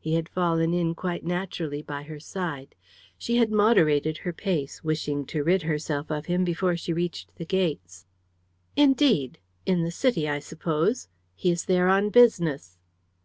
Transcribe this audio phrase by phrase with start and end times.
[0.00, 2.74] He had fallen in quite naturally by her side.
[3.16, 7.44] She had moderated her pace, wishing to rid herself of him before she reached the
[7.46, 8.04] gates.
[8.74, 9.38] "Indeed!
[9.64, 11.06] In the City, I suppose?
[11.36, 12.78] He is there on business."